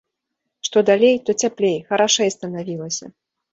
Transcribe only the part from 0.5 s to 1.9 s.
Што далей, то цяплей,